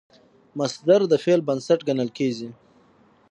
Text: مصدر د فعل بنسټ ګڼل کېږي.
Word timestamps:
مصدر 0.59 1.01
د 1.11 1.13
فعل 1.23 1.41
بنسټ 1.47 1.79
ګڼل 1.87 2.09
کېږي. 2.17 2.49